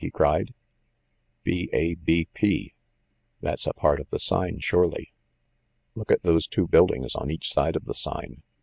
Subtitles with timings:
[0.01, 0.51] he cried."
[1.45, 2.73] 'BABP P
[3.39, 5.13] That's a part of the sign, surely.
[5.93, 8.41] Look at those two buildings on each side of the sign.